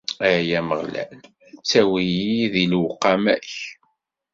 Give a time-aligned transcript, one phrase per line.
[0.29, 1.15] Ay Ameɣlal,
[1.59, 3.51] ttawi-yi di lewqama-k.